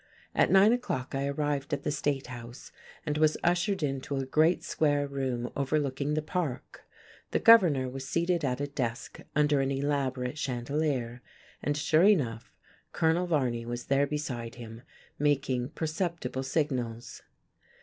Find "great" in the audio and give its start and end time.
4.25-4.63